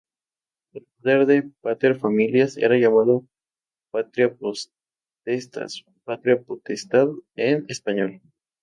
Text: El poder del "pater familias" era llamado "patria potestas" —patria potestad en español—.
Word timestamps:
El 0.73 0.81
poder 0.97 1.27
del 1.27 1.51
"pater 1.61 1.95
familias" 1.95 2.57
era 2.57 2.75
llamado 2.75 3.27
"patria 3.91 4.35
potestas" 4.35 5.85
—patria 6.05 6.41
potestad 6.41 7.07
en 7.35 7.65
español—. 7.67 8.19